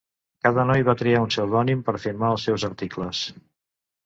[0.45, 3.23] Cada noi va triar un pseudònim per firmar els seus articles.